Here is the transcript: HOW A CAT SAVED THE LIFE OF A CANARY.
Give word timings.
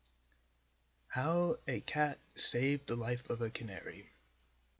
HOW 1.09 1.57
A 1.67 1.81
CAT 1.81 2.17
SAVED 2.33 2.87
THE 2.87 2.95
LIFE 2.95 3.29
OF 3.29 3.39
A 3.43 3.51
CANARY. 3.51 4.09